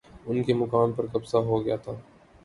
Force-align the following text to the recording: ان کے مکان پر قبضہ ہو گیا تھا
ان 0.27 0.41
کے 0.43 0.53
مکان 0.53 0.91
پر 0.91 1.05
قبضہ 1.13 1.37
ہو 1.47 1.63
گیا 1.65 1.75
تھا 1.75 1.91